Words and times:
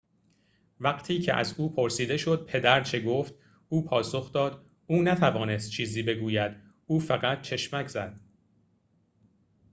وقتی 0.79 1.19
که 1.19 1.33
از 1.33 1.55
او 1.59 1.73
پرسیده 1.75 2.17
شد 2.17 2.45
پدر 2.45 2.83
چه 2.83 2.99
گفت 3.03 3.33
او 3.69 3.85
پاسخ 3.85 4.33
داد 4.33 4.65
او 4.87 5.01
نتوانست 5.01 5.71
چیزی 5.71 6.03
بگوید 6.03 6.51
او 6.87 6.99
فقط 6.99 7.41
چشمک 7.41 7.87
زد 7.87 8.19